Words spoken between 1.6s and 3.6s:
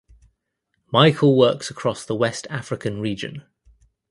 across the West African region.